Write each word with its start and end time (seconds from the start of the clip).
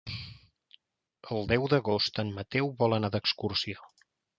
El 1.37 1.45
deu 1.53 1.67
d'agost 1.75 2.25
en 2.25 2.35
Mateu 2.41 2.75
vol 2.85 3.01
anar 3.01 3.17
d'excursió. 3.19 3.93